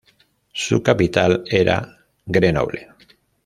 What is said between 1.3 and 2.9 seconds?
era Grenoble.